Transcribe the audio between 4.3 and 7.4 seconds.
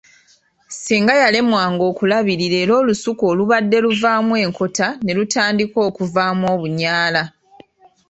enkota ne lutandika okuvaamu obunyaala.